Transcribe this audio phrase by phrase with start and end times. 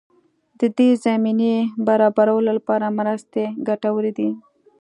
[0.59, 1.53] د دې زمینې
[1.87, 4.29] برابرولو لپاره مرستې ګټورې دي.